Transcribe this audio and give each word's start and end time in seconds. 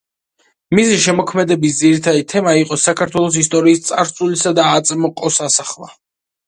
მისი 0.77 0.95
შემოქმედების 1.03 1.75
ძირითადი 1.81 2.25
თემა 2.33 2.55
იყო 2.63 2.81
საქართველოს 2.87 3.39
ისტორიის 3.45 3.87
წარსულისა 3.91 4.59
და 4.63 4.69
აწმყოს 4.81 5.41
ასახვა. 5.51 5.97